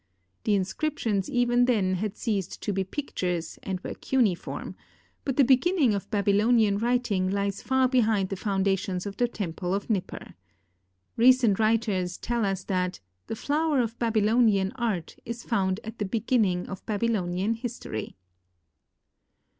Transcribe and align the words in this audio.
The 0.45 0.55
inscriptions 0.55 1.29
even 1.29 1.65
then 1.65 1.93
had 1.93 2.17
ceased 2.17 2.59
to 2.63 2.73
be 2.73 2.83
pictures 2.83 3.59
and 3.61 3.79
were 3.81 3.93
cuneiform; 3.93 4.73
but 5.23 5.37
the 5.37 5.43
beginning 5.43 5.93
of 5.93 6.09
Baby 6.09 6.33
lonian 6.33 6.79
writing 6.81 7.29
lies 7.29 7.61
far 7.61 7.87
behind 7.87 8.29
the 8.29 8.35
foundations 8.35 9.05
of 9.05 9.17
the 9.17 9.27
temple 9.27 9.75
of 9.75 9.91
Nipper. 9.91 10.33
Recent 11.17 11.59
writers 11.59 12.17
tell 12.17 12.45
us 12.47 12.63
that" 12.63 12.99
the 13.27 13.35
flower 13.35 13.79
of 13.79 13.99
Babylonian 13.99 14.71
art 14.73 15.17
is 15.23 15.43
found 15.43 15.79
at 15.83 15.99
the 15.99 16.05
beginning 16.05 16.67
of 16.67 16.83
Babylonian 16.87 17.53
history." 17.53 18.15